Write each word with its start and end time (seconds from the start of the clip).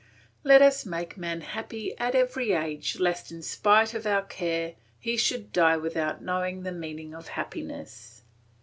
Let 0.43 0.63
us 0.63 0.83
make 0.83 1.15
man 1.15 1.41
happy 1.41 1.95
at 1.99 2.15
every 2.15 2.53
age 2.53 2.99
lest 2.99 3.31
in 3.31 3.43
spite 3.43 3.93
of 3.93 4.07
our 4.07 4.23
care 4.23 4.73
he 4.99 5.15
should 5.15 5.51
die 5.53 5.77
without 5.77 6.23
knowing 6.23 6.63
the 6.63 6.71
meaning 6.71 7.13
of 7.13 7.27
happiness. 7.27 8.23